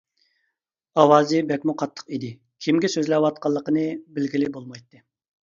ئاۋازى 1.03 1.41
بەكمۇ 1.51 1.75
قاتتىق 1.81 2.09
ئىدى، 2.15 2.31
كىمگە 2.67 2.91
سۆزلەۋاتقانلىقىنى 2.95 3.87
بىلگىلى 4.17 4.51
بولمايتتى. 4.59 5.05